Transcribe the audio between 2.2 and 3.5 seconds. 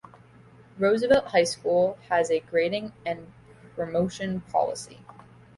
a grading and